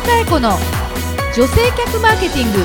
[0.00, 0.50] 野佳恵子の
[1.36, 2.58] 女性客マーケティング。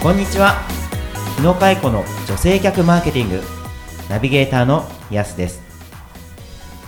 [0.00, 0.62] こんにちは。
[1.38, 3.42] 日野佳恵子の女性客マーケティング。
[4.08, 5.60] ナビゲーターのやすです。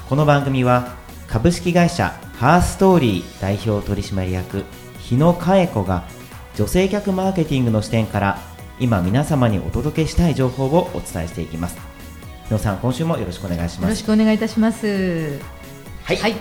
[0.08, 0.94] この番組は
[1.26, 4.64] 株式会社ハーストーリー代表取締役
[5.00, 6.04] 日野佳恵子が
[6.54, 8.38] 女性客マーケティングの視点から
[8.78, 11.95] 今皆様にお届けしたい情報をお伝えしていきます。
[12.50, 15.40] 野さん今週もよろしくお願いしよろしますくお願いいたします。
[16.04, 16.34] はい、はい。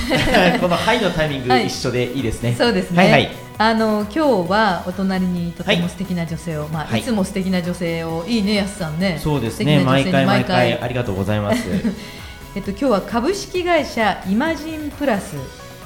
[0.58, 1.66] このはいのタイミングはい。
[1.66, 3.30] 一緒でいいですね、そうですね、はいはい。
[3.58, 7.00] あの今日はお隣にとてはいも素敵な女性を、まあ、はい。
[7.00, 9.20] いつも素敵な女性をいいねやすさんね。
[9.22, 9.80] そうですね。
[9.80, 11.62] 毎回毎回ありがとうございます。
[12.56, 15.34] えっと今日は株式会社イマジンプラス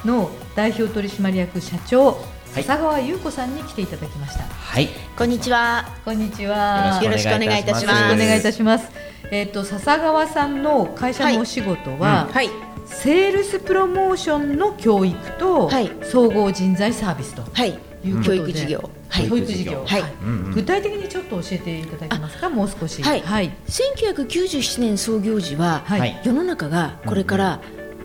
[0.05, 4.45] の代表取締役社長、い笹川優子さんに来ていただきました。
[4.45, 4.89] はい。
[5.19, 5.89] こんにちは。
[6.05, 7.01] こんにちは。
[7.03, 7.85] よろしくお願いいたします。
[7.85, 8.89] よろしくお願いいたします。
[9.33, 12.51] えっと笹川さんの会社のお仕事は、はい。
[12.87, 15.91] セールスプロモーションの教育と、はい。
[16.05, 17.71] 総合人材サービスとはい。
[18.05, 18.91] いうことで、教育事業。
[19.09, 19.29] はい。
[19.29, 20.03] 教育事業、はい。
[20.23, 22.51] うんうん具体的にちょっと教えていただけますか？
[22.51, 23.03] もう少し。
[23.03, 23.21] はい。
[23.21, 26.01] はい、1997年創業時は、はい。
[26.01, 26.21] はい。
[26.23, 27.61] 世の中がこれから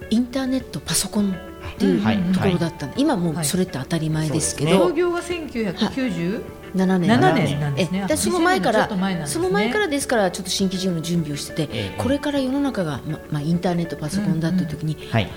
[0.10, 1.38] インターネット、パソコン
[1.80, 3.46] っていうはいところだったの、今もはい。
[3.46, 6.44] うそれって当たり前ですけど、創業が1997
[6.76, 7.20] 7年。
[7.20, 8.06] 7年なんですね。
[8.16, 9.26] その前からと前ね。
[9.28, 11.96] その前からですからちょっと新規事業の準備をしてて、ええ。
[11.98, 15.30] これから世の中が、ままあ、インターネットパソコンだという時に、はい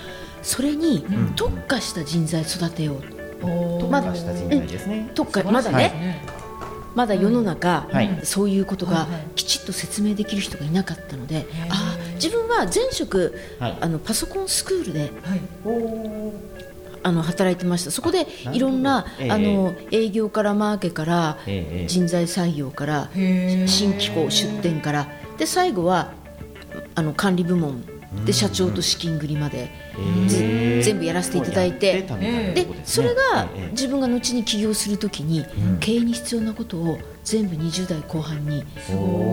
[0.43, 1.35] それにうん。
[1.37, 3.47] 特化した人材育てよう。
[3.47, 3.81] おー。
[3.81, 6.27] 特化した人材ですね、特化まだね、ね。
[6.97, 8.21] まだ世の中、はい。
[8.25, 9.21] そういうことがはいはい。
[9.37, 11.45] きちっと説明できる人がいなかったので、ー。
[11.71, 11.92] ああ
[12.23, 13.79] 自分は前職、はい。
[13.81, 15.41] あのパソコンスクールではい。
[17.05, 17.91] あの働いてました。
[17.91, 19.31] そこでいろんな、ええ。
[19.31, 21.87] あの営業からマーケから、ええ。
[21.89, 23.11] 人材採用から
[23.67, 25.09] 新機構出店から。
[25.37, 26.13] で最後は
[26.95, 27.83] あの管理部門
[28.25, 30.83] で社長と資金繰りまでえー。
[30.83, 32.03] 全部やらせていただいて。
[32.03, 33.09] でそね。
[33.09, 35.79] れがええ自分が後に起業するときにうん。
[35.79, 38.65] 経営に必要なことを全部20代後半に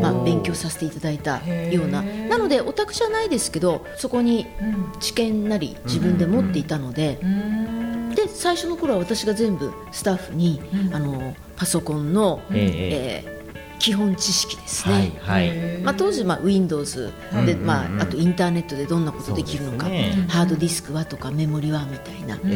[0.01, 2.01] まあ、勉強させていただいたような。
[2.03, 4.63] なのでオタクじゃないですけどそこにう
[4.97, 4.99] ん。
[4.99, 8.15] 知見なり自分で持っていたのでうーん。
[8.15, 10.95] で最初の頃は私が全部スタッフにうん。
[10.95, 13.23] あのパソコンの、えええ。
[13.27, 13.38] えー
[13.79, 15.47] 基本知識ですはいね、はい。
[15.47, 17.11] へーまあ、当時、まあ、Windows
[17.45, 17.99] で、うんまうんうん。
[18.01, 20.25] あ、あとインターネットでどんなことできるのか、ね。
[20.27, 22.49] ハードディスクはとかメモリはみたいな、で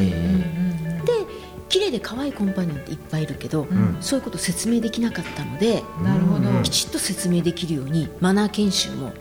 [1.70, 3.98] 綺麗で可愛いコンパニオンっていっぱいいるけど、ん。
[4.00, 6.64] そういうこと説明できなかったのでうんなるほど、うん。
[6.64, 9.14] きちっと説明できるようにマナー研修も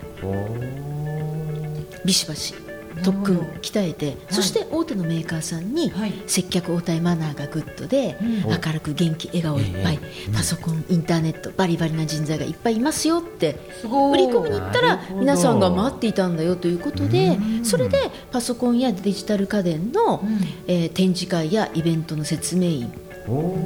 [2.05, 2.53] ビシバシ
[3.01, 6.13] 特訓鍛えて、そして大手のメーカーさんにはい。
[6.27, 8.41] 接客応対マナーがグッドで、うん。
[8.43, 14.23] 明るく元気笑顔いっぱい、ええパソコンインターネットバリバリな人材がいっぱいいますよってすごい。
[14.25, 17.65] 売り込みに行ったら皆さんが待っていたんだよということでうん。
[17.65, 17.97] それで
[18.31, 20.39] パソコンやデジタル家電の、うん。
[20.67, 22.91] えー展示会やイベントの説明員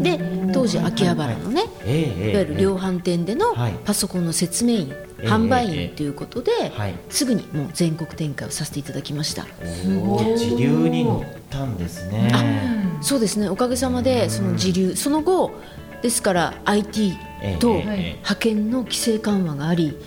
[0.02, 0.20] で
[0.54, 3.74] 当時秋葉原のね、いわゆる量販店でのはい。
[3.86, 6.94] パソコンの説明員、ええ販売ええ員ということで、はい。
[7.10, 9.46] すぐにもう全国展開をさせていただきました。
[10.38, 12.32] 時流に乗ったんですね。
[12.34, 13.50] うんそうですね。
[13.50, 15.52] おかげさまでその時流その後
[16.02, 17.14] ですから IT
[17.60, 19.98] と派遣の規制緩和があり、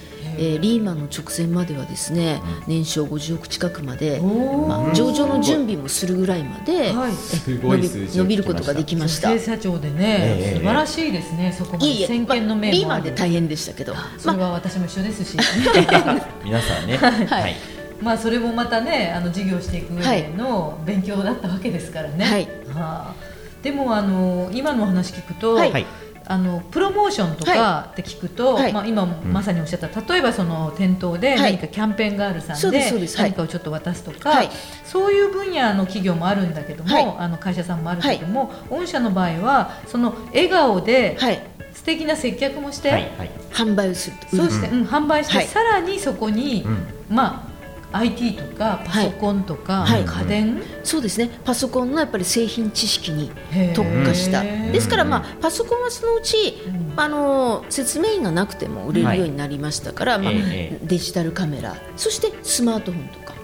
[0.40, 7.12] えーリーマンの直前まではですね年商50億近くまで、まあ、上場の準備もするぐらいまではい。
[7.12, 9.30] す伸びることができました。
[9.30, 11.86] 女性社長でね、ええ素晴らしいですね、そこまで。
[11.86, 12.72] いいえ、先まあ見の明もある。
[12.72, 15.36] リーマンで大変でしたけど、それまあ、は私も一緒ですし、
[16.44, 16.96] 皆さんね。
[16.96, 17.56] はい。
[18.00, 22.24] まあそれもまたね、あの事業していく上での勉強だったわけですからね。
[22.24, 22.48] はい。
[22.74, 23.14] はあ
[23.62, 25.72] でもあの今のお話聞くと、はい。
[25.72, 25.86] はい
[26.26, 28.72] あのプロモーションとかって聞くと、はい。
[28.72, 31.52] まあ、今まさにおっしゃった、例えばその店頭ではい。
[31.54, 34.48] 何かキャンペーンガールさそんで何かをちょっと渡すとか、はい。
[34.84, 37.14] そういう分野の企業もあるんだけども、はい。
[37.18, 41.42] あの会社さんもあるけども、御社の場合はその笑顔ではい、
[41.72, 43.30] 素敵な接客もして、はいはい。
[43.52, 44.36] 販売をすると。
[44.36, 45.46] そうして、うん販売して、はい。
[45.46, 46.86] さらにそこに、うん。
[47.08, 47.49] まあ
[47.92, 50.04] IT とかパソコンとか、はい。
[50.04, 51.30] 家電、そうですね。
[51.44, 53.30] パソコンのやっぱり製品知識に
[53.74, 54.42] 特化した。
[54.42, 56.80] ですから、まあ、パソコンはそのうち、うん。
[56.96, 63.34] あの説明員がなくても売れるようになりましたから、まあええデジタルカメラそしてスマートフォンとか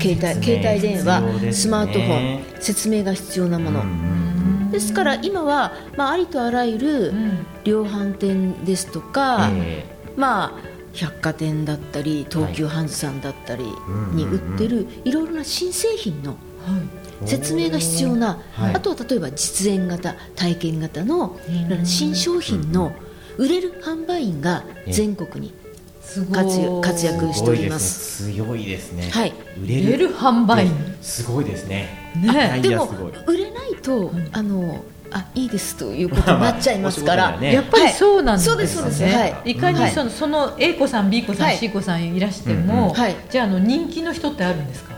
[0.00, 0.60] 携帯ね。
[0.60, 7.46] 携帯電話、スマートフォン説明が必要なもの、うんですから今は、まあ、ありとあらゆるうん。
[7.64, 9.84] 量販店ですとか、え。
[10.16, 13.64] まあ百貨店だったり東急ハンズさんだったり
[14.12, 17.28] に売ってるいろいろな新製品のはい。
[17.28, 18.74] 説明が必要な、はい。
[18.74, 21.38] あとは例えば実演型体験型の
[21.84, 22.92] 新商品の
[23.36, 25.54] 売れる販売員が全国に
[26.02, 26.34] すごい。
[26.34, 28.32] 活躍活躍しております。
[28.32, 29.10] すごいですね。
[29.10, 29.34] はい。
[29.62, 29.88] 売れる。
[29.88, 30.72] 売れる販売員。
[31.02, 32.12] すごいですね。
[32.16, 32.60] ね。
[32.62, 33.12] でもデアすごい。
[33.26, 37.52] 売れないと、んあのあいいですということになっちゃいますから、ね。
[37.52, 39.16] やっぱりそうなんですね、はいそうですそうです。
[39.16, 39.50] はい。
[39.52, 39.56] い。
[39.56, 41.56] かにその,、その A 子さん B 子さん、はい。
[41.56, 42.94] C 子さんいらしても、うんうん。
[42.94, 43.16] はい。
[43.28, 44.94] じゃああの人気の人ってあるんですか？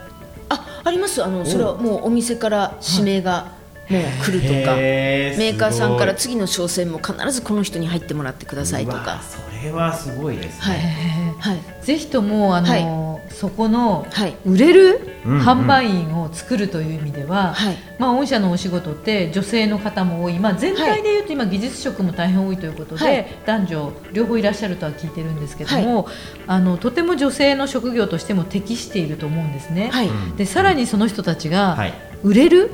[0.51, 1.25] ああります。
[1.25, 3.53] あのそれはもうお店から指名が
[3.89, 9.21] もう来るとか、へメーカーさんからす次の商戦も必ずこの人に入ってもらってくださいとか。
[9.23, 10.79] それはすごいですはい。
[10.79, 11.35] ね。
[11.39, 11.59] はい。
[11.83, 14.35] ぜひともあの、そこのはい。
[14.45, 17.77] 売れる販売員を作るという意味では、はい。
[17.99, 23.27] まあ、御社のお仕事って女性の方も多い、まあ、全体でいうと今技術職も大変多いということで、はい。
[23.47, 26.09] 男女両方いらっしゃるとは聞いてるんですけども、
[26.47, 29.91] あのとても女性の職業としても適していると思うんですね。
[30.37, 32.12] でさらにその人たちがはい。
[32.23, 32.73] 売れる、ね。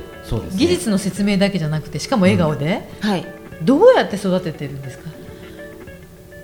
[0.55, 3.25] 技術の説明だけじゃなくてしかも笑顔で、はい。
[3.63, 5.09] どうやって育ててるんですか、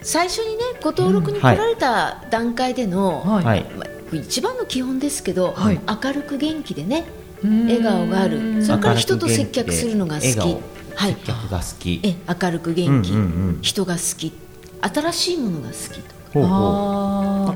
[0.02, 3.46] 最初にねご登録に来られた段階での、はい。
[3.46, 3.66] はい。
[3.78, 5.80] まあ一番の基本ですけど、はい。
[6.04, 7.06] 明るく元気でね
[7.44, 8.63] 笑顔がある。
[8.63, 10.25] それから人と接客するのが好き。
[10.25, 10.62] 笑顔。
[10.96, 11.13] はい。
[11.13, 12.01] 接客が好き。
[12.04, 13.60] え明るく元気、うんうんうん。
[13.62, 14.34] 人が好き。
[14.81, 16.16] 新しいものが好きと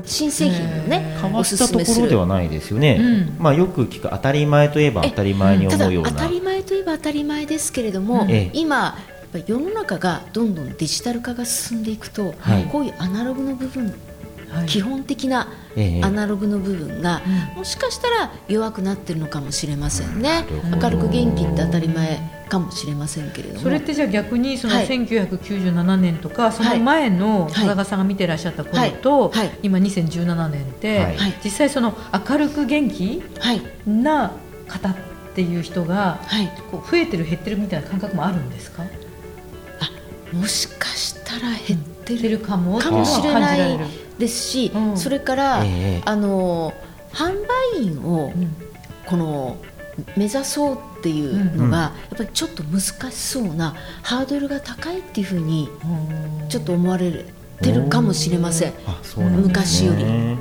[0.06, 3.36] 新製品のね変わったところではないですよね、うん。
[3.38, 6.10] まあよく聞く当たり前といえば当たり前に思うような。
[6.10, 8.30] 当たり前といえば当たり前ですけれども、うん。
[8.30, 8.50] ええ。
[8.52, 8.96] 今
[9.46, 12.64] 世の中がどんどんデジタル化が進んでいくと、はい。
[12.64, 13.94] こういうアナログの部分、はい
[14.66, 16.04] 基本的なええ。
[16.04, 17.22] アナログの部分が、
[17.54, 17.58] うん。
[17.58, 20.44] もしかしたら弱くなってるのかもしれませんね。
[20.82, 23.60] 明るく元気って当たり前かもしれませんけれども。
[23.60, 24.88] それってじゃあ逆にそのはい。
[24.88, 29.32] 1997年とかその前のはい田中さんが見てらっしゃった頃と
[29.62, 31.96] 今2017年って実際その
[32.28, 34.32] 明るく元気はいな
[34.66, 34.96] 方っ
[35.34, 36.18] ていう人が
[36.90, 38.82] 増えてる減ってるみたいな感覚もあるんですか？
[40.32, 43.80] もしかしたら減ってるかもかもしれ感ない
[44.20, 44.96] ですし、うん。
[44.96, 46.72] それから、ええあの
[47.12, 47.44] 販
[47.74, 48.54] 売員をうん。
[49.06, 49.56] この
[50.16, 52.80] 目指そうっていうのが、やっぱりちょっと難
[53.10, 55.68] しそうなハードルが高いっていうふうに
[56.48, 57.24] ちょっと思われ
[57.60, 58.72] てるかもしれません。
[59.16, 60.04] 昔より。
[60.04, 60.38] うん。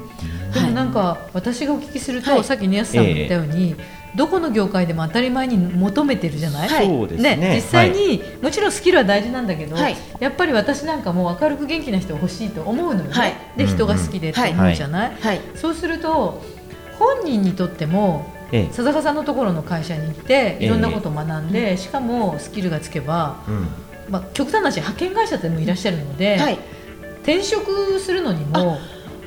[0.54, 2.44] でもなんか私がお聞きすると、はい。
[2.44, 3.76] さっき宮津さんも言ったように、
[4.16, 6.88] どこの業界でも当たり前に求めてるじゃない、はい。
[6.88, 7.54] そうですね。
[7.56, 9.96] 実際に、もちろんスキルは大事なんだけど、はい。
[10.20, 13.34] やっぱり私なんかも明るく元気な人が欲しいと思うのよね、はい。
[13.56, 16.42] で人が好きでって思うじゃない、はい、そうすると
[16.98, 18.66] 本人にとってもええ。
[18.68, 23.68] 佐坂さんのところの会社に行ってえいろんなことを学んで、しかもスキルがつけば、うん。
[24.10, 26.58] まあ、極端な話派遣会社でもいらっしゃるので、はい、
[27.30, 28.80] 転職するのにも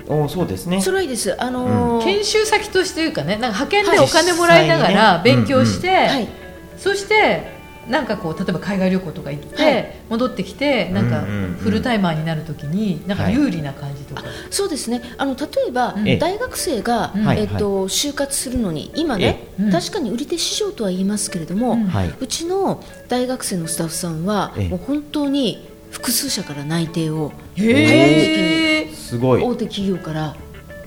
[0.08, 0.81] おそうですね。
[0.81, 1.40] それはいいです。
[1.40, 3.99] あのー研修先としていうかねなんか派遣ではい。
[4.00, 6.28] お金もらいながら勉強して、はい、
[6.76, 9.94] そしてなんかこう例えば海外旅行とか行って、はい。
[10.08, 11.52] 戻ってきてなんかうんうんうん。
[11.54, 15.02] フルタイマーになるときになんか有利な感じとか、そうですね。
[15.19, 16.08] あの例えば、うん。
[16.08, 16.16] ええ。
[16.19, 17.28] 大学生が、うん。
[17.38, 19.64] えっと就活するのに今ね、ええ。
[19.64, 19.72] うん。
[19.72, 21.87] 確かに売り手市場とは言いますけれども、うん。
[21.87, 22.14] はい。
[22.20, 24.69] うちの大学生のスタッフさんは、ええ。
[24.69, 29.42] もう本当に複数社から内定をへ早い時にえすごい。
[29.42, 30.34] 大手企業から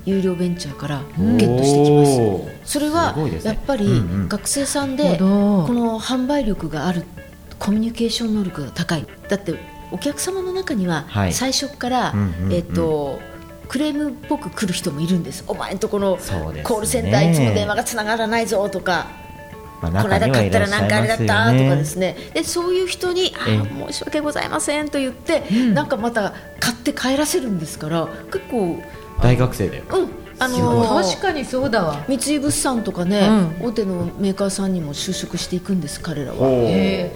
[0.05, 2.05] 有料ベンチャーからうんゲットしてきま
[2.65, 2.73] す。
[2.73, 3.87] それはやっぱり
[4.27, 7.05] 学生さんでこの販売力がある
[7.57, 9.07] コミュニケーション能力が高い。
[9.29, 9.55] だって
[9.91, 11.33] お客様の中にははい。
[11.33, 12.13] 最初から、
[12.51, 13.19] えっと
[13.67, 15.43] クレームっぽく来る人もいるんです。
[15.47, 16.17] お前んとこの
[16.63, 19.07] コールセンターいつも電話がつながらないぞとか
[19.91, 22.13] まあこの間買ったら何かあれだったとかですね。
[22.13, 22.17] ね。
[22.33, 23.45] でそういう人にあ
[23.87, 25.73] 申し訳ございませんと言って、うん。
[25.73, 28.81] なんかまた買って帰らせるんですから結構
[29.21, 32.03] 大学生でうんあのー確かにそうだわ。
[32.07, 33.29] 三井物産とかね、
[33.61, 36.37] う大手のメーカーさんにも就職していくんです彼らは。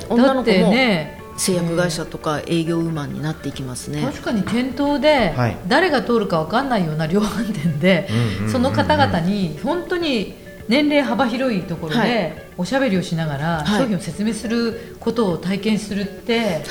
[0.09, 1.19] 女の子もだってね。
[1.39, 5.57] 製薬会社とか営業ウーマンになっていきますね、確かに店頭ではい。
[5.67, 8.09] 誰が通るか分かんないような量販店で
[8.51, 10.35] その方々に本当に
[10.69, 13.81] 年齢幅広いところはでおしゃべりをしながらはい。
[13.81, 16.63] 商品を説明することを体験するって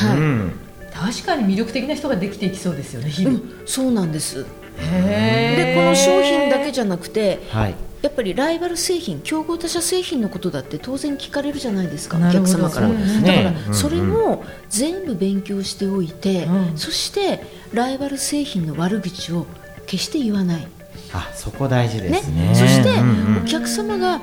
[0.94, 4.46] 確かに魅力的な人ができていきそうですよね日々、うん、そうなんです。
[4.80, 7.74] へでこの商品だけじゃなくてはい。
[8.00, 12.86] やっぱりライバル製品競合他社製品のことだって当然聞かれるじゃないですかお客様から。
[12.86, 13.44] そうですだね。
[13.62, 16.78] からそれも全部勉強しておいて、うん。
[16.78, 19.46] そしてライバル製品の悪口を
[19.86, 20.68] 決して言わない
[21.12, 22.48] あそこ大事ですね。
[22.48, 22.54] ね。
[22.54, 23.42] そしてうんうん。
[23.44, 24.18] お客様が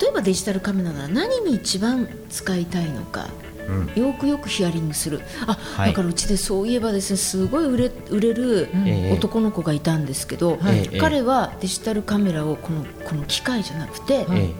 [0.00, 3.28] 例えばデジタルカメラなら何に一番使いたいのか
[3.68, 4.02] うん。
[4.02, 5.20] よくよくヒアリングする。
[5.46, 5.90] あ、はい。
[5.90, 8.68] だからうちでそういえばですねすごい売れ売れる
[9.12, 10.88] 男の子がいたんですけど、はい。
[10.98, 14.54] 彼はデジタルカメラをこのこの機械じゃなくて、はいえ。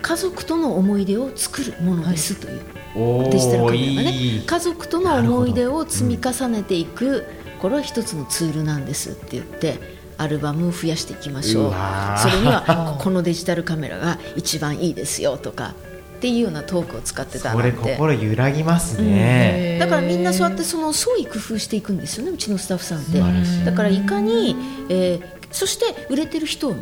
[0.00, 2.60] 家族との思い出を作るものですという、
[2.96, 4.12] えおーデジタルカメラがね。
[4.16, 4.40] いい。
[4.44, 7.24] 家族との思い出を積み重ねていく
[7.62, 11.72] ころは一つのツールなんですって言ってアルバムを増やしていきましょう。
[12.18, 15.74] それには このデジタルカメラが一番いいですよとか
[16.16, 17.92] っていうようなトークを使ってたそれなんて。
[17.92, 23.20] 心揺らぎますね、へーだからみんなそうやってその創意工夫していくんですよねうちのスタッフさんって。
[23.64, 24.56] だからいかに、
[24.88, 26.74] えーそして売れてる人を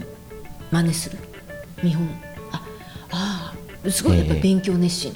[0.70, 1.18] 真似する。
[1.82, 2.09] 見本。
[2.52, 2.62] あ
[3.11, 5.12] あーすごいやっぱり勉強熱心。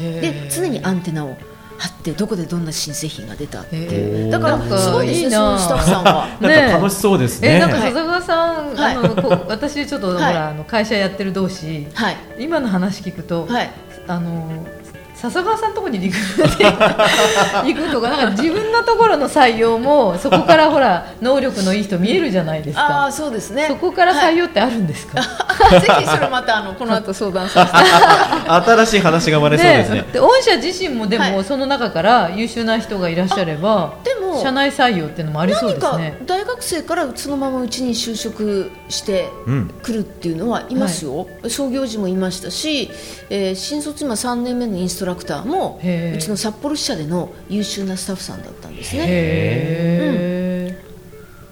[0.00, 1.36] で常にアンテナを
[1.84, 3.76] 張ってどこでどんな新製品が出たって。
[3.76, 5.38] いうだからなんかすごいですねいいな。
[5.38, 6.28] そのスタッフさんは。
[6.40, 7.48] なんか楽しそうですね。
[7.56, 8.94] えなんか笹川さん、はい。
[8.96, 10.34] あのこう私ちょっと、ほはい。
[10.34, 12.16] らあの会社やってる同士はい。
[12.38, 13.70] 今の話聞くと、はい。
[14.06, 14.66] あの
[15.30, 23.66] 笹川さんのところにリクルート行くとかなんか自分のところの採用もそこからほら 能力のいい人見えるじゃないですああかそうですね。
[23.68, 27.78] そこから採はい用ってあるんですか、ぜひそれまたあのこの後相談させて。
[28.50, 30.04] 新しい話が生まれそうですね。
[30.12, 31.44] で御社自身もでも、はい。
[31.44, 33.94] その中から優秀な人がいらっしゃれば。
[34.04, 36.26] でも社内採用っていうのもありそう何かですね。
[36.26, 39.70] 大学生からそのままうちに就職してうん。
[39.82, 42.90] くるっていうのはいますよ、創業時もいましたし、
[43.30, 49.04] えー新卒今3年目のインストラクターもうちの札幌支社での優秀なスタッフさんだったんですね。
[49.06, 50.78] へ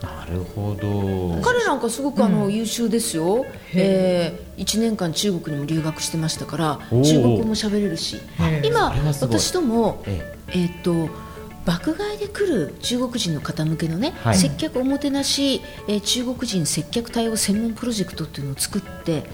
[0.03, 1.41] なるほど。
[1.43, 8.21] 彼なんかすごくあの、優秀ですよ、へえー、1年間中国にも留学してましたから中国語も喋れるし。
[8.65, 10.37] 今私ともえ。
[10.49, 11.09] えーっと
[11.65, 14.37] 爆買いで来る中国人の方向けのね、はい。
[14.37, 19.25] 接客おもてなし、えー中国人接客対応専門プロジェクトっていうのを作って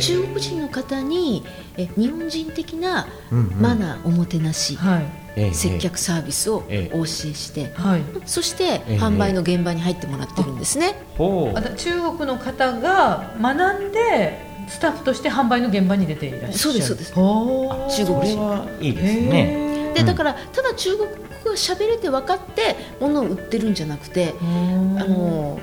[0.00, 1.44] 中国人の方に、
[1.76, 3.60] えー日本人的なうんうん。
[3.60, 5.04] マナーおもてなし、はい。
[5.36, 6.96] ええ接客サービスをええ。
[6.96, 8.02] お教えして、はい。
[8.24, 10.94] そしてええ販売の現場に入ってもらってるんですね。
[11.18, 14.38] 中国の方が学んで
[14.68, 16.54] スタッフとして販売の現場に出ていらっしゃる。
[16.58, 17.12] そうですそうです。
[17.12, 19.92] 中国人いいですね。
[19.94, 21.08] でだからただ中国
[21.46, 24.98] 語が喋れて分かって物を売ってるんじゃなくて、うん。
[25.00, 25.60] あの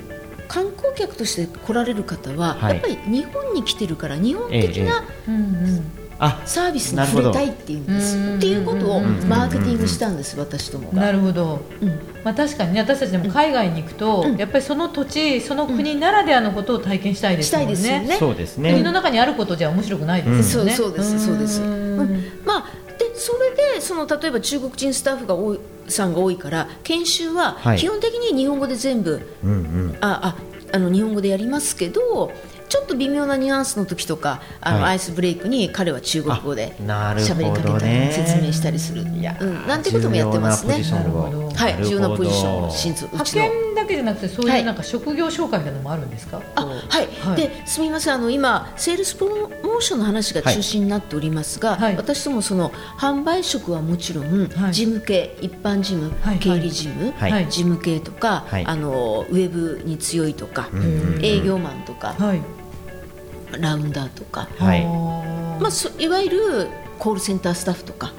[0.47, 2.75] 観光客として来られる方は、はい。
[2.75, 5.03] やっぱり日本に来てるから日本的な
[6.45, 8.17] サービスに触れたいっていうんです。
[8.37, 9.29] っていうことをうんうんうんうん。
[9.29, 11.01] マーケティングしたんです私どもが。
[11.01, 11.89] なるほど、うん。
[12.23, 14.37] まあ、確かにね私たちでも海外に行くと、うん。
[14.37, 17.73] やっぱりその土地その国ならではのことを体験したいですしたもんね。
[17.73, 18.17] いですよね。
[18.17, 21.61] そうです国のね中にあることじゃ面白くないですよね、そうそうですそうです。
[21.61, 21.63] ん。
[21.63, 22.23] うん。
[22.45, 22.65] まあ
[22.99, 27.77] でそれでその例えば中国人スタッフが多いさんが多いから研修ははい。
[27.77, 29.97] 基本的に日本語で全部、うんうん。
[30.01, 32.31] あああの日本語でやりますけど
[32.67, 34.91] ちょっと微妙なニュアンスの時とかあの、はい。
[34.91, 39.21] アイスブレイクに彼は中国語で喋りかけたり説明したりする、うん、
[39.67, 40.81] なんてこともやってますね。
[40.83, 41.23] 重要なポジションを。
[41.23, 41.55] なるほど。
[41.55, 44.59] はい重要なポジションをなるほど新卒う派ちの遣だけじゃなくてそうはい。
[44.59, 47.35] いうなんか職業紹介なのもあるんですか、はい、はい。
[47.37, 48.13] ですみません。
[48.15, 51.95] あの今セールスプロモーションの話が中心になっておりますが、はい。
[51.95, 54.73] 私どもその販売職はもちろん、はい。
[54.73, 56.39] 事務系一般事務、はい。
[56.39, 57.13] 経理事務、
[57.49, 58.65] 事務系とか、はい。
[58.65, 60.69] あのウェブに強いとか、
[61.21, 62.41] 営業マンとか、はい。
[63.59, 64.47] ラウンダーとか、
[65.59, 66.69] まあ、そいわゆる
[67.03, 68.13] コールセンタースタッフとか。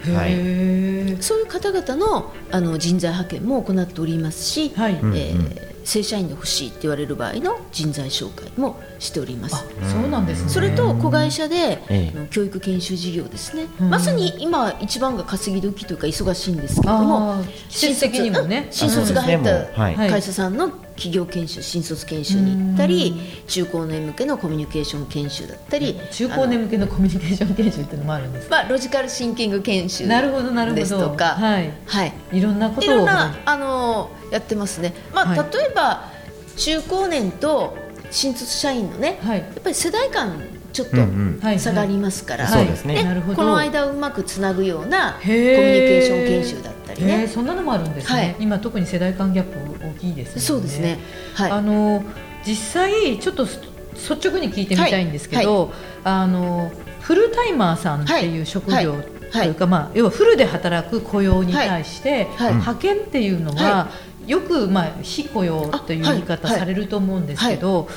[1.23, 4.93] そういう方々のあの人材派遣も行っておりますし、はい。
[4.93, 5.15] えうんうん。
[5.15, 9.57] ー正社員で欲しいって言われる場合の人材紹介もしております。
[9.57, 10.49] あそうなんですね。
[10.49, 12.29] それと子会社で、ええ。
[12.31, 17.69] 教育研修事業ですね、うんまさに今一番が稼ぎ時というか忙しいんですけれどもあー。
[17.69, 18.65] 季節的にもね。
[18.67, 23.15] うん新卒が入った会社さんの企業研修新卒研修に行ったり
[23.47, 30.83] 中高年向けのコミュニケーション研修だったり中高年向けのコミュニケーション研修っていうのもあるんですまあ、ロジカルシンキング研修なるほどなるほど。
[30.83, 31.73] ですとかはい。
[31.87, 35.39] はい、いろんなことをいろんなあのやってますね、まあはい。
[35.53, 36.11] 例えば
[36.57, 37.77] 中高年と
[38.11, 39.39] 新卒社員のね、はい。
[39.41, 40.41] やっぱり世代間
[40.73, 41.05] ちょっとうんう
[41.39, 41.41] ん。
[41.41, 47.27] はい差がありますから、この間をうまくつなぐようなコミュニケーション研修だったりへーね。
[47.27, 48.37] そんなのもあるんですね、はい。
[48.39, 50.41] 今特に世代間ギャップ大きいですよね。
[50.43, 50.99] そうですね。
[51.35, 51.51] はい。
[51.51, 52.05] あの
[52.47, 53.61] 実際ちょっとす
[53.95, 55.73] 率直に聞いてみたいんですけど、
[56.05, 58.97] あのフルタイマーさんっていう職業
[59.33, 59.47] はい。
[59.47, 59.49] とい。
[59.51, 62.53] うか、まあ、要はフルで働く雇用に対して、はい。
[62.53, 63.89] 派遣っていうのは、は
[64.29, 67.89] よく、まあ、非雇用という言い方されると思うんですけど、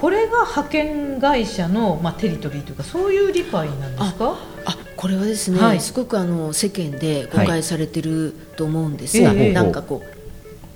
[0.00, 4.36] これが派遣会社の、まあ、テリトリーというかそういう理解なんですか？
[4.36, 4.55] あ
[4.96, 5.80] これはですね、はい。
[5.80, 9.52] すごくあの世間で誤解されてると思うんですが、ええ。
[9.52, 10.16] なんかこう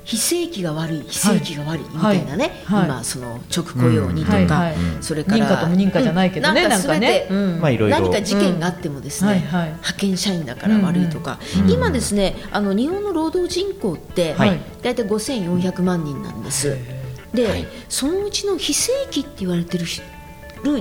[0.04, 2.78] 非正規が悪い非正規が悪いみたいなね、はい。
[2.80, 2.86] はい。
[2.86, 4.46] 今その直雇用にとか、はい。
[4.46, 4.74] はい。
[5.00, 6.68] それから認可と無認可じゃないけどね、うん。
[6.68, 7.60] なんかね、全てうん。
[7.60, 9.40] まあいろいろ何か事件があってもですね、はい。
[9.40, 9.64] はい。
[9.68, 11.62] 派遣社員だから悪いとか、うん。
[11.62, 11.70] うん。
[11.70, 14.60] 今ですねあの日本の労働人口って、はい。
[14.82, 16.76] 大体5400万人なんです。
[17.32, 17.66] で、はい。
[17.88, 19.86] そのうちの非正規って言われてる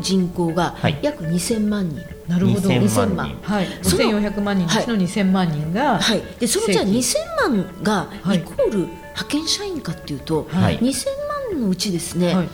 [0.02, 0.98] 人口がはい。
[1.02, 2.70] 約2000万人、なるほど。
[2.70, 3.28] 2000 2000万万。
[3.28, 4.68] 人はい、その5400万人。
[4.68, 7.00] のうちの2000万人が、はい、でそのじゃあ正規。
[7.00, 7.16] 2000
[7.52, 8.38] 万がはい。
[8.38, 10.80] イコール派派遣社員かっていうと、はい。
[10.80, 11.06] 2000
[11.52, 12.48] 万のうちですね、はい。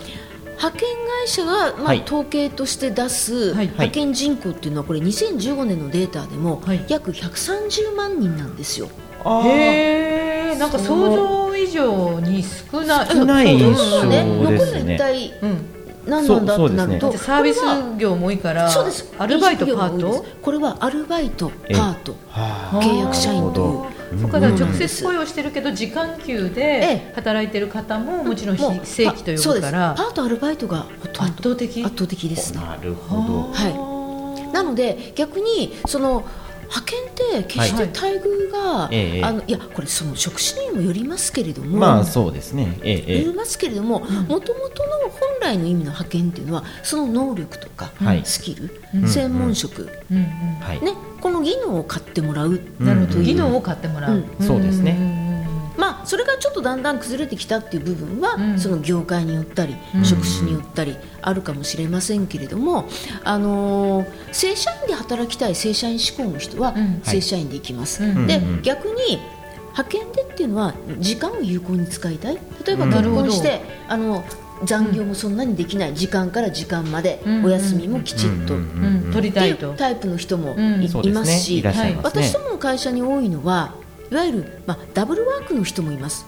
[0.58, 0.89] 派遣
[1.25, 2.03] 会社が、まあはい。
[2.03, 3.67] 統計として出すはい。
[3.67, 6.86] 派遣人口っていうのはこれ2015年のデータでもはい。
[6.88, 8.89] 約130万人なんですよ。
[9.44, 13.08] へえなんか想像以上に少ない。
[13.08, 14.24] 少ない印象ですね。
[14.24, 15.75] 残り一体うん
[16.07, 17.62] 何なんだってなると、だってサービス
[17.97, 19.13] 業も多いからそうです。
[19.17, 20.25] アルバイトパート？
[20.41, 22.15] これはアルバイトえパート。
[22.29, 22.79] はあ。
[22.81, 23.88] 契約社員と
[24.19, 24.55] そっからうん。
[24.55, 31.24] 直接雇用してるけど時間給えでえ働いてる方ももちろん正規と呼そうですぶからパートアルバイトがほとんど。
[31.24, 31.83] 圧倒的？
[31.83, 32.62] 圧倒的ですね。
[32.62, 33.51] なるほど。
[33.53, 34.53] はい。
[34.53, 36.24] なので逆にその
[36.67, 42.79] 派遣って決して待遇が、ええあのいやこれその職種にもよりますけれども、まあそうですね。
[42.81, 44.55] えええよりますけれどももともとの
[45.09, 48.21] 本来の意味の派遣っていうのはその能力とか、はい。
[48.25, 49.07] スキル、うん。
[49.07, 50.17] 専門職、うん。
[50.17, 50.23] うん。
[50.23, 53.23] ね、この技能を買ってもらう、なるほど、うん。
[53.23, 54.45] 技能を買ってもらう、うん。
[54.45, 54.93] そうですね。
[54.93, 55.25] ね
[55.77, 58.59] まあ、それがちょっとだんだん崩れてきたっていう部分は、うん。
[58.59, 60.05] その業界によったり、うん。
[60.05, 62.85] 職種によったりあるかもしれませんけれども、
[63.23, 67.01] あのー正社員で働きたい正社員志向の人はうん。
[67.03, 68.03] 正社員で行きます。
[68.03, 68.27] うん。
[68.27, 69.19] で、うん逆に
[69.77, 72.37] 派遣でっていうのは時間を有効に使いたい。
[72.65, 72.91] 例えばうん。
[72.91, 74.23] 結婚して、あの
[74.63, 77.45] 残業もそんなにできない時間から時間まで、うん。
[77.45, 83.74] お休みもきちっと、うんうん取りたいうとタイプの人もい,、ますし私どもの会社に多いのは
[84.12, 86.25] いわゆる、まあ、ダブルワークの人もいます、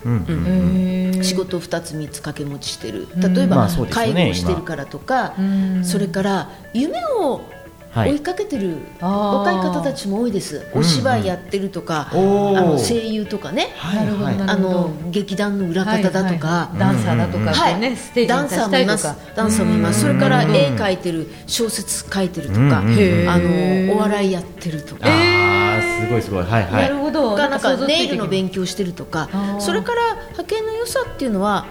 [1.22, 3.08] 仕事を2つ3つ掛け持ちしてる。
[3.16, 3.34] うん。
[3.34, 5.86] 例えば、介護をしてるからとか、うん。
[5.86, 7.57] それから夢をはい
[8.06, 9.38] 追いかけてるあー。
[9.40, 12.58] 若い方たちも多いです、お芝居やってるとか、おー。
[12.58, 16.80] あの声優とかね、あの劇団の裏方だとか、はいはい。
[16.80, 17.80] ダンサーだとかはい。
[17.80, 19.16] ね、ステージダンサーもいます。
[19.36, 20.02] ダンサーもいます。
[20.02, 25.08] それからうん絵描いてる小説書いてるとか、うんうんあのお笑いやってるとか。
[26.02, 26.44] すごいすごい。
[26.44, 27.36] はいはないるほど。
[27.36, 29.30] がなんかネイルの勉強してるとか。
[29.60, 31.66] それから派遣の良さっていうのは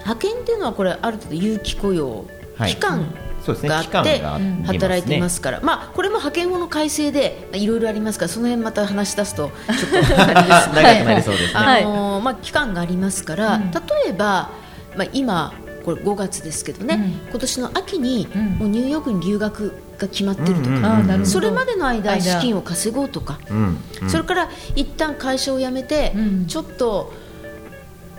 [0.00, 2.24] 派遣っていうのはこれある程度有期雇用、
[2.56, 2.70] はい。
[2.70, 3.06] 期間
[3.54, 4.20] があっ期間て
[4.66, 5.60] 働いてますから。
[5.62, 11.60] まあこれも派遣法の改正でいろいろありますからその辺また話し出すと ちょっとあれですね長くなりそうですね。
[11.60, 13.70] あのーまあ、期間がありますから、うん。
[13.70, 14.50] 例えば、
[14.96, 15.52] まあ、今
[15.84, 17.30] これ5月ですけどね、うん。
[17.30, 18.42] 今年の秋にうん。
[18.58, 21.10] もうニューヨークに留学が決まってるとか、うん。
[21.10, 22.20] うんそれまでの間間。
[22.20, 23.78] 資金を稼ごうとか、うん。
[24.02, 24.10] うん。
[24.10, 26.46] それから一旦会社を辞めて、うん。
[26.46, 27.12] ちょっと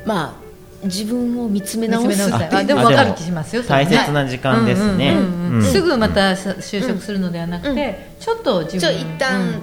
[0.05, 0.48] まあ
[0.83, 5.17] 自分を見つめ直すあでもあでも分かる気しますよ大切な時間ですね。
[5.61, 9.59] すぐまた就職するのではなくて、ちょっと自分ちょ一旦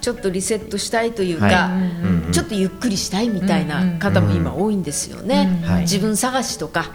[0.00, 1.70] ちょっとリセットしたいというか、
[2.30, 6.90] ちょっとゆっくりしたいみたいな方も今多いんですよね、自分探しとか、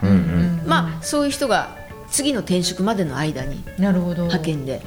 [0.65, 1.84] まあそういう人が
[2.15, 4.23] 次の転職までの間になるほど。
[4.23, 4.81] 派遣で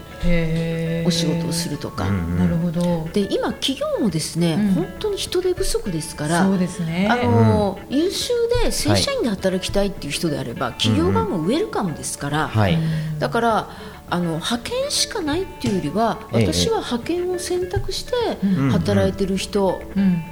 [1.06, 3.06] お仕事をするとか、うんなるほど。
[3.12, 4.72] で今企業もですね、うん。
[4.72, 7.06] 本当に人手不足ですからそうですね。
[7.10, 8.32] あの優秀
[8.64, 12.78] で正社員で働きたいっていう人であれば、企業側もウェルカムですから、はい。
[13.18, 13.70] だから
[14.08, 18.12] あの派遣しかないっていうよりはええ私は派遣を選択して
[18.42, 18.70] うん。
[18.70, 20.22] 働いてる人、うん。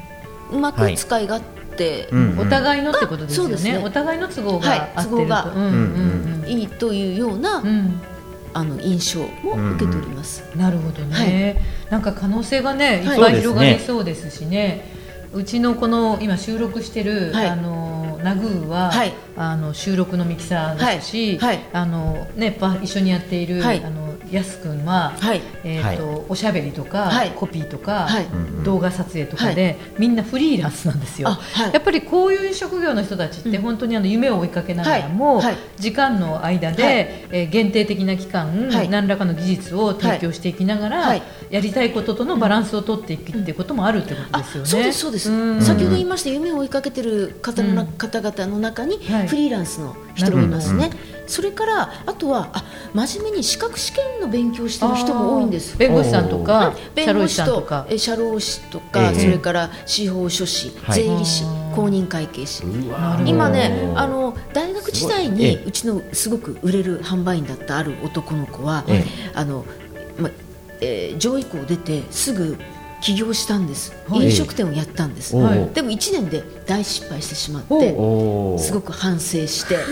[0.50, 1.65] うまく使い勝手、
[2.38, 3.82] お互いのってことですよね,、ね。
[3.84, 8.00] お互いの都合はいが合ってると、都合がうんうんうんいいというような、うん。
[8.54, 10.42] あの印象も受けております。
[10.56, 13.04] なるほどね、なんか可能性がねい。
[13.04, 14.90] っはいぱい広がりそうですしね、
[15.34, 17.48] うちのこの今収録してる、はい。
[17.48, 19.12] あのナグーは、はい。
[19.36, 21.56] あの収録のミキサーですし、はい。
[21.56, 21.66] はい。
[21.74, 23.84] あのねパ一緒にやっている、はい。
[23.84, 25.42] あのやすくんは、はい。
[25.64, 27.30] えーとおしゃべりとか、はい。
[27.30, 28.08] コピーとか、
[28.64, 31.28] 動画撮影とかで、みんなフリーランスなんですよ。
[31.28, 31.72] あはい。
[31.72, 33.62] やっぱりこういう職業の人たちってうん。
[33.62, 35.44] 本当にあの夢を追いかけながらも、はい。
[35.46, 35.56] はい。
[35.76, 36.94] 時間の間で、はい。
[36.94, 38.88] えー限定的な期間、はい。
[38.88, 41.22] 何らかの技術を提供していきながら、はい。
[41.50, 44.68] やりたいこととのバランスを取っていくっていうこともあるってことあですよね。
[44.68, 45.62] そうですそうです、ん。
[45.62, 49.28] 先ほど言いました夢を追いかけてる方のな、うん方々の中にはい。
[49.28, 50.90] フリーランスの人もいますね、
[51.26, 55.76] それからあとはあ真面目に資格試験の勉強してる人も多いんです。
[55.76, 57.66] 弁護士さんとか弁護士と
[57.98, 59.20] 社労士とか、ええ。
[59.20, 61.02] それから司法書士、はい。
[61.02, 62.64] 税理士公認会計士。
[63.26, 69.30] 今ねあの大学時代にうちのすごく売れる販売員だったある男の子は、ええ。
[69.34, 69.64] あの
[70.18, 70.30] ま
[70.80, 72.56] えー上位校出てすぐ
[73.06, 74.24] 起業したんです、はい。
[74.24, 77.78] 飲食店をやったんです、おはいーでも1年で大失敗してしまっお
[78.58, 79.76] てすごく反省して。
[79.76, 79.82] で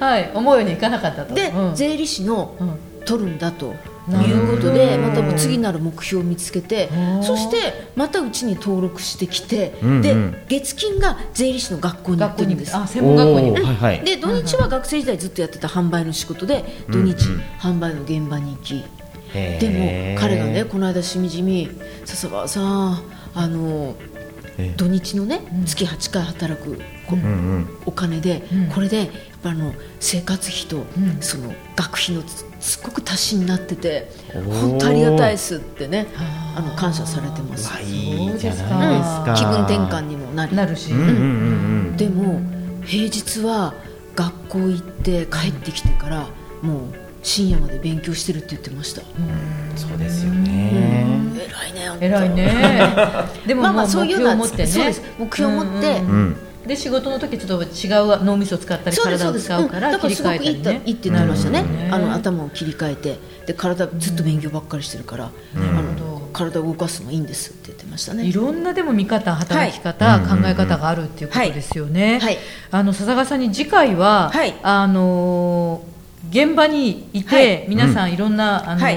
[0.00, 1.34] はい、思うようにいかなかったと。
[1.34, 1.74] で、うん。
[1.74, 7.22] 税理士のうん取るんだということでまた次なる目標を見つけてうん。
[7.24, 10.02] そしてまたうちに登録してきて、うんうん。
[10.02, 10.14] で
[10.48, 12.76] 月金が税理士の学校に行学校にってるんです。
[12.76, 13.50] あ専門学校に。
[13.50, 14.00] はいはい。
[14.04, 17.42] で土日は学生時代ずっとやってた販売の仕事で土うん日うん。
[17.58, 18.84] 販売の現場に行き
[19.32, 21.68] でも彼がねこの間しみじみ
[22.04, 23.02] 笹川さん
[23.34, 23.94] あの
[24.58, 24.74] ええ。
[24.76, 25.64] 土日のね、うん。
[25.64, 27.26] 月8回働くこうんう
[27.58, 27.78] ん。
[27.86, 28.68] お金で、うん。
[28.68, 29.08] これでやっ
[29.42, 31.20] ぱあの生活費と、ん。
[31.20, 32.22] その学費の
[32.60, 36.08] すごく足しになってて本当ありがたいですってね
[36.54, 37.72] あの感謝されてます。
[37.72, 39.34] わいいじゃないですそうか。
[39.36, 40.54] 気分転換にもなり。
[40.54, 41.16] なるし、うんうんうんう
[41.92, 41.96] ん。
[41.96, 42.40] でも
[42.84, 43.74] 平日は
[44.14, 46.26] 学校行って帰ってきてから
[46.62, 49.02] もう深夜まで勉強してるって言ってました。
[49.76, 51.16] そうですよね。
[51.36, 52.52] 偉いね偉いね。
[53.46, 54.66] でもまあまあそういうのを持ってね。
[54.66, 55.02] そうです。
[55.18, 56.00] 目標を持って。
[56.66, 57.88] で仕事の時ちょっと違
[58.20, 59.92] う脳みそを使ったり体を使うからん。
[59.92, 61.94] だから切りすごくいいって替えたりねいいってなりましたね、うん。
[61.94, 66.04] あの頭を切り替えてで体ずっと勉強ばっかりしてるから、なるほど。
[66.04, 68.24] の体を動かすのいいんですって言ってましたね。
[68.26, 70.42] いろんなでも見方働き方、はい。
[70.42, 72.38] 考え方があるっていうことですよね、はい。
[72.70, 74.54] あの笹川さんに次回は、はい。
[74.62, 75.99] あのー
[76.30, 77.64] 現場にいて、はい。
[77.68, 78.96] 皆さんいろんな、あのーはい。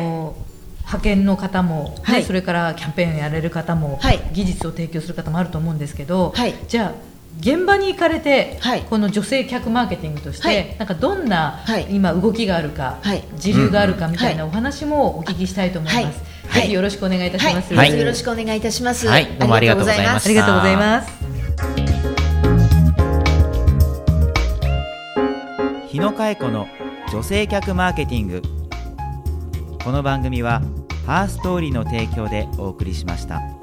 [0.84, 2.24] 派遣の方も、ねはい。
[2.24, 4.19] それからキャンペーンやれる方も、はい。
[4.34, 6.54] 技術を提供する方もあると思うんですけど、はい。
[6.67, 6.91] じゃあ
[7.39, 8.82] 現場に行かれて、はい。
[8.82, 10.76] この女性客マーケティングとして、はい。
[10.78, 11.88] なんかどんな、はい。
[11.89, 13.24] 今動きがあるか、はい。
[13.38, 16.62] 時流があるかみたいなはお話もお聞きしたいと思います、はい。
[16.62, 19.08] ぜひよろしくお願いいたします、はい、よろしくお願いいたします。
[19.08, 19.26] はい。
[19.39, 21.12] どうもありがとうございましたありがとうございます。
[25.89, 26.67] 日野佳恵子の
[27.13, 28.41] 女性客マーケティング
[29.84, 30.63] この番組は
[31.06, 33.62] ハーストーリーの提供でお送りしました。